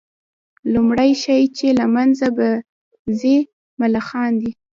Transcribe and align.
لومړى 0.73 1.11
شى 1.23 1.39
چي 1.57 1.67
له 1.79 1.85
منځه 1.95 2.27
به 2.37 2.49
ځي 3.19 3.37
ملخان 3.81 4.31
دي 4.41 4.51